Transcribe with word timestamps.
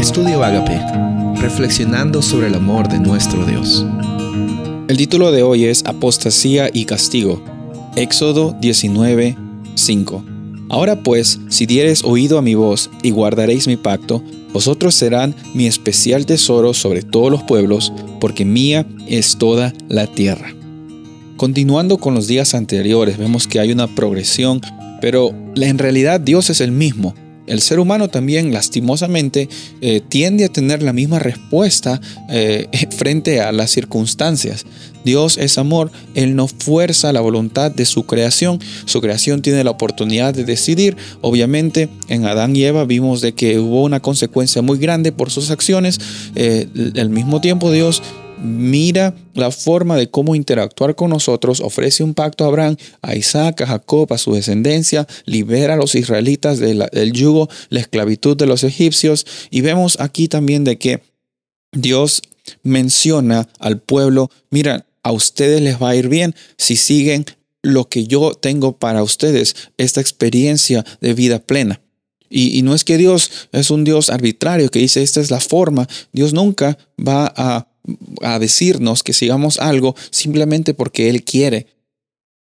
Estudio 0.00 0.42
Agape, 0.42 0.80
reflexionando 1.42 2.22
sobre 2.22 2.46
el 2.46 2.54
amor 2.54 2.88
de 2.88 2.98
nuestro 2.98 3.44
Dios. 3.44 3.84
El 4.88 4.96
título 4.96 5.30
de 5.30 5.42
hoy 5.42 5.66
es 5.66 5.82
Apostasía 5.84 6.70
y 6.72 6.86
Castigo. 6.86 7.44
Éxodo 7.96 8.56
19, 8.62 9.36
5. 9.74 10.24
Ahora 10.70 11.02
pues, 11.02 11.38
si 11.50 11.66
diereis 11.66 12.02
oído 12.02 12.38
a 12.38 12.42
mi 12.42 12.54
voz 12.54 12.88
y 13.02 13.10
guardaréis 13.10 13.66
mi 13.66 13.76
pacto, 13.76 14.22
vosotros 14.54 14.94
serán 14.94 15.34
mi 15.52 15.66
especial 15.66 16.24
tesoro 16.24 16.72
sobre 16.72 17.02
todos 17.02 17.30
los 17.30 17.42
pueblos, 17.42 17.92
porque 18.20 18.46
mía 18.46 18.86
es 19.06 19.36
toda 19.36 19.74
la 19.90 20.06
tierra. 20.06 20.54
Continuando 21.36 21.98
con 21.98 22.14
los 22.14 22.26
días 22.26 22.54
anteriores, 22.54 23.18
vemos 23.18 23.46
que 23.46 23.60
hay 23.60 23.70
una 23.70 23.86
progresión, 23.86 24.62
pero 25.02 25.34
en 25.56 25.76
realidad 25.76 26.20
Dios 26.20 26.48
es 26.48 26.62
el 26.62 26.72
mismo. 26.72 27.14
El 27.50 27.60
ser 27.60 27.80
humano 27.80 28.08
también 28.08 28.52
lastimosamente 28.52 29.48
eh, 29.80 30.00
tiende 30.08 30.44
a 30.44 30.48
tener 30.48 30.82
la 30.82 30.92
misma 30.92 31.18
respuesta 31.18 32.00
eh, 32.28 32.68
frente 32.96 33.40
a 33.40 33.50
las 33.50 33.72
circunstancias. 33.72 34.64
Dios 35.04 35.38
es 35.38 35.58
amor, 35.58 35.90
Él 36.14 36.36
no 36.36 36.46
fuerza 36.46 37.12
la 37.12 37.20
voluntad 37.20 37.70
de 37.70 37.86
su 37.86 38.04
creación, 38.04 38.60
su 38.84 39.00
creación 39.00 39.42
tiene 39.42 39.64
la 39.64 39.70
oportunidad 39.70 40.34
de 40.34 40.44
decidir. 40.44 40.96
Obviamente 41.22 41.88
en 42.08 42.26
Adán 42.26 42.54
y 42.54 42.64
Eva 42.64 42.84
vimos 42.84 43.20
de 43.20 43.32
que 43.32 43.58
hubo 43.58 43.82
una 43.82 44.00
consecuencia 44.00 44.62
muy 44.62 44.78
grande 44.78 45.10
por 45.10 45.30
sus 45.30 45.50
acciones. 45.50 45.98
Eh, 46.36 46.68
al 46.96 47.10
mismo 47.10 47.40
tiempo 47.40 47.72
Dios 47.72 48.02
mira 48.42 49.14
la 49.34 49.50
forma 49.50 49.96
de 49.96 50.10
cómo 50.10 50.34
interactuar 50.34 50.94
con 50.94 51.10
nosotros, 51.10 51.60
ofrece 51.60 52.02
un 52.02 52.14
pacto 52.14 52.44
a 52.44 52.48
Abraham, 52.48 52.76
a 53.02 53.14
Isaac, 53.14 53.62
a 53.62 53.66
Jacob, 53.66 54.12
a 54.12 54.18
su 54.18 54.34
descendencia, 54.34 55.06
libera 55.24 55.74
a 55.74 55.76
los 55.76 55.94
israelitas 55.94 56.58
del 56.58 57.12
yugo, 57.12 57.48
la 57.68 57.80
esclavitud 57.80 58.36
de 58.36 58.46
los 58.46 58.64
egipcios 58.64 59.26
y 59.50 59.60
vemos 59.60 59.98
aquí 60.00 60.28
también 60.28 60.64
de 60.64 60.78
que 60.78 61.02
Dios 61.72 62.22
menciona 62.62 63.48
al 63.58 63.80
pueblo, 63.80 64.30
mira, 64.50 64.86
a 65.02 65.12
ustedes 65.12 65.60
les 65.62 65.80
va 65.80 65.90
a 65.90 65.96
ir 65.96 66.08
bien 66.08 66.34
si 66.56 66.76
siguen 66.76 67.24
lo 67.62 67.88
que 67.88 68.06
yo 68.06 68.32
tengo 68.32 68.76
para 68.78 69.02
ustedes, 69.02 69.54
esta 69.76 70.00
experiencia 70.00 70.84
de 71.00 71.14
vida 71.14 71.38
plena. 71.38 71.80
Y, 72.28 72.56
y, 72.56 72.62
no 72.62 72.74
es 72.74 72.84
que 72.84 72.96
Dios 72.96 73.30
es 73.50 73.70
un 73.70 73.82
Dios 73.82 74.08
arbitrario 74.08 74.70
que 74.70 74.78
dice 74.78 75.02
esta 75.02 75.20
es 75.20 75.32
la 75.32 75.40
forma. 75.40 75.88
Dios 76.12 76.32
nunca 76.32 76.78
va 76.96 77.32
a 77.36 77.69
a 78.22 78.38
decirnos 78.38 79.02
que 79.02 79.12
sigamos 79.12 79.58
algo 79.58 79.94
simplemente 80.10 80.74
porque 80.74 81.08
Él 81.10 81.24
quiere, 81.24 81.66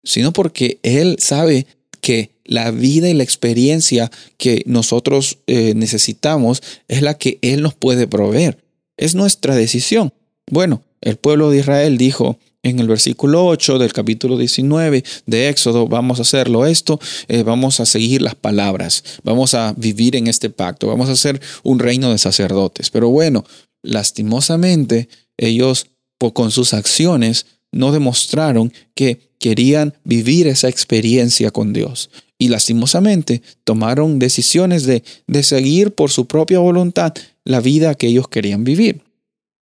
sino 0.04 0.34
porque 0.34 0.80
Él 0.84 1.18
sabe 1.20 1.66
que 2.02 2.32
la 2.46 2.72
vida 2.72 3.10
y 3.10 3.14
la 3.14 3.24
experiencia 3.24 4.10
que 4.38 4.64
nosotros 4.66 5.38
eh, 5.48 5.74
necesitamos 5.76 6.64
es 6.88 7.02
la 7.02 7.14
que 7.14 7.38
Él 7.42 7.62
nos 7.62 7.76
puede 7.76 8.08
proveer. 8.08 8.64
Es 8.98 9.16
nuestra 9.16 9.56
decisión. 9.56 10.14
Bueno, 10.50 10.82
el 11.02 11.18
pueblo 11.18 11.52
de 11.52 11.60
Israel 11.60 11.98
dijo 11.98 12.40
en 12.64 12.80
el 12.80 12.88
versículo 12.88 13.46
8 13.46 13.80
del 13.80 13.94
capítulo 13.94 14.38
19 14.38 15.04
de 15.26 15.50
Éxodo, 15.50 15.88
vamos 15.88 16.20
a 16.20 16.24
hacerlo 16.24 16.66
esto, 16.66 17.00
eh, 17.28 17.44
vamos 17.44 17.80
a 17.80 17.86
seguir 17.86 18.22
las 18.22 18.36
palabras, 18.36 19.04
vamos 19.24 19.54
a 19.54 19.74
vivir 19.78 20.16
en 20.16 20.28
este 20.28 20.50
pacto, 20.50 20.88
vamos 20.88 21.08
a 21.08 21.14
hacer 21.14 21.40
un 21.64 21.80
reino 21.80 22.12
de 22.12 22.18
sacerdotes. 22.18 22.90
Pero 22.90 23.10
bueno, 23.10 23.46
lastimosamente 23.82 25.08
ellos 25.40 25.88
con 26.34 26.52
sus 26.52 26.74
acciones 26.74 27.46
no 27.72 27.92
demostraron 27.92 28.74
que 28.94 29.32
querían 29.40 29.94
vivir 30.04 30.48
esa 30.48 30.70
experiencia 30.70 31.50
con 31.52 31.74
Dios. 31.74 32.10
Y 32.38 32.50
lastimosamente 32.50 33.42
tomaron 33.64 34.20
decisiones 34.20 34.86
de, 34.86 35.04
de 35.28 35.44
seguir 35.44 35.94
por 35.94 36.12
su 36.12 36.26
propia 36.28 36.60
voluntad 36.60 37.14
la 37.44 37.62
vida 37.62 37.96
que 37.96 38.08
ellos 38.08 38.28
querían 38.28 38.64
vivir. 38.64 39.02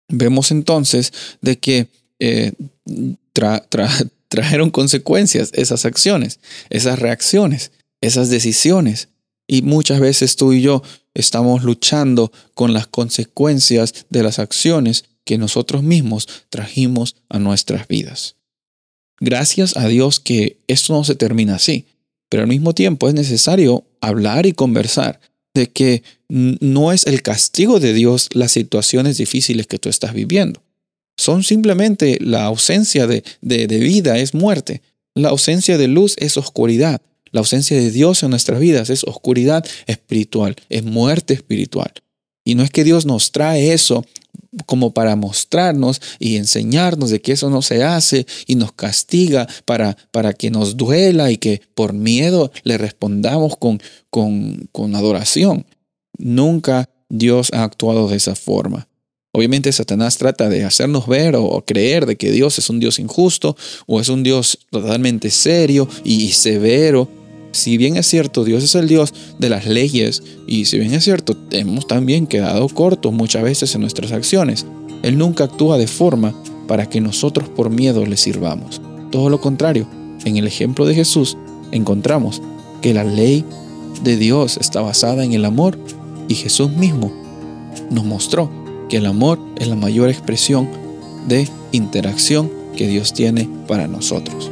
Vemos 0.09 0.51
entonces 0.51 1.13
de 1.41 1.57
que 1.57 1.87
eh, 2.19 2.53
trajeron 4.27 4.71
consecuencias 4.71 5.51
esas 5.53 5.85
acciones, 5.85 6.39
esas 6.69 6.99
reacciones, 6.99 7.71
esas 8.01 8.29
decisiones. 8.29 9.09
Y 9.47 9.61
muchas 9.61 9.99
veces 9.99 10.35
tú 10.35 10.53
y 10.53 10.61
yo 10.61 10.83
estamos 11.13 11.63
luchando 11.63 12.31
con 12.53 12.73
las 12.73 12.87
consecuencias 12.87 14.05
de 14.09 14.23
las 14.23 14.39
acciones 14.39 15.05
que 15.27 15.37
nosotros 15.37 15.83
mismos 15.83 16.27
trajimos 16.49 17.17
a 17.27 17.37
nuestras 17.37 17.87
vidas. 17.87 18.37
Gracias 19.19 19.75
a 19.75 19.87
Dios 19.87 20.19
que 20.21 20.57
esto 20.67 20.93
no 20.93 21.03
se 21.03 21.15
termina 21.15 21.55
así, 21.55 21.85
pero 22.29 22.43
al 22.43 22.49
mismo 22.49 22.73
tiempo 22.73 23.09
es 23.09 23.13
necesario 23.13 23.83
hablar 23.99 24.45
y 24.45 24.53
conversar 24.53 25.19
de 25.53 25.67
que 25.67 26.03
no 26.29 26.93
es 26.93 27.05
el 27.07 27.21
castigo 27.21 27.79
de 27.79 27.93
Dios 27.93 28.29
las 28.33 28.53
situaciones 28.53 29.17
difíciles 29.17 29.67
que 29.67 29.79
tú 29.79 29.89
estás 29.89 30.13
viviendo. 30.13 30.63
Son 31.17 31.43
simplemente 31.43 32.17
la 32.21 32.45
ausencia 32.45 33.05
de, 33.05 33.23
de, 33.41 33.67
de 33.67 33.79
vida 33.79 34.17
es 34.17 34.33
muerte, 34.33 34.81
la 35.13 35.29
ausencia 35.29 35.77
de 35.77 35.89
luz 35.89 36.15
es 36.19 36.37
oscuridad, 36.37 37.01
la 37.31 37.41
ausencia 37.41 37.75
de 37.75 37.91
Dios 37.91 38.23
en 38.23 38.29
nuestras 38.29 38.59
vidas 38.59 38.89
es 38.89 39.03
oscuridad 39.03 39.65
espiritual, 39.87 40.55
es 40.69 40.83
muerte 40.83 41.33
espiritual. 41.33 41.91
Y 42.47 42.55
no 42.55 42.63
es 42.63 42.69
que 42.69 42.85
Dios 42.85 43.05
nos 43.05 43.33
trae 43.33 43.73
eso 43.73 44.05
como 44.65 44.93
para 44.93 45.17
mostrarnos 45.17 46.01
y 46.17 46.37
enseñarnos 46.37 47.09
de 47.09 47.19
que 47.19 47.33
eso 47.33 47.49
no 47.49 47.61
se 47.61 47.83
hace 47.83 48.25
y 48.45 48.55
nos 48.55 48.71
castiga 48.71 49.49
para, 49.65 49.97
para 50.11 50.31
que 50.31 50.49
nos 50.49 50.77
duela 50.77 51.29
y 51.29 51.35
que 51.35 51.61
por 51.75 51.91
miedo 51.91 52.49
le 52.63 52.77
respondamos 52.77 53.57
con, 53.57 53.81
con, 54.09 54.69
con 54.71 54.95
adoración. 54.95 55.65
Nunca 56.17 56.89
Dios 57.09 57.49
ha 57.51 57.65
actuado 57.65 58.07
de 58.07 58.15
esa 58.15 58.33
forma. 58.33 58.87
Obviamente 59.33 59.69
Satanás 59.73 60.17
trata 60.17 60.47
de 60.47 60.63
hacernos 60.63 61.05
ver 61.05 61.35
o 61.35 61.65
creer 61.67 62.05
de 62.05 62.15
que 62.15 62.31
Dios 62.31 62.57
es 62.59 62.69
un 62.69 62.79
Dios 62.79 62.97
injusto 62.97 63.57
o 63.87 63.99
es 63.99 64.07
un 64.07 64.23
Dios 64.23 64.57
totalmente 64.71 65.31
serio 65.31 65.89
y 66.05 66.29
severo 66.31 67.09
si 67.51 67.77
bien 67.77 67.97
es 67.97 68.07
cierto, 68.07 68.43
Dios 68.43 68.63
es 68.63 68.75
el 68.75 68.87
Dios 68.87 69.13
de 69.39 69.49
las 69.49 69.65
leyes 69.65 70.23
y 70.45 70.65
si 70.65 70.79
bien 70.79 70.93
es 70.93 71.03
cierto, 71.03 71.35
hemos 71.51 71.87
también 71.87 72.27
quedado 72.27 72.67
cortos 72.69 73.13
muchas 73.13 73.43
veces 73.43 73.73
en 73.75 73.81
nuestras 73.81 74.11
acciones, 74.11 74.65
Él 75.03 75.17
nunca 75.17 75.45
actúa 75.45 75.77
de 75.77 75.87
forma 75.87 76.33
para 76.67 76.87
que 76.87 77.01
nosotros 77.01 77.49
por 77.49 77.69
miedo 77.69 78.05
le 78.05 78.17
sirvamos. 78.17 78.81
Todo 79.11 79.29
lo 79.29 79.39
contrario, 79.39 79.87
en 80.25 80.37
el 80.37 80.47
ejemplo 80.47 80.85
de 80.85 80.95
Jesús 80.95 81.37
encontramos 81.71 82.41
que 82.81 82.93
la 82.93 83.03
ley 83.03 83.43
de 84.03 84.17
Dios 84.17 84.57
está 84.57 84.81
basada 84.81 85.23
en 85.23 85.33
el 85.33 85.45
amor 85.45 85.77
y 86.27 86.35
Jesús 86.35 86.71
mismo 86.71 87.11
nos 87.89 88.05
mostró 88.05 88.49
que 88.89 88.97
el 88.97 89.05
amor 89.05 89.39
es 89.57 89.67
la 89.67 89.75
mayor 89.75 90.09
expresión 90.09 90.69
de 91.27 91.49
interacción 91.71 92.51
que 92.75 92.87
Dios 92.87 93.13
tiene 93.13 93.49
para 93.67 93.87
nosotros. 93.87 94.51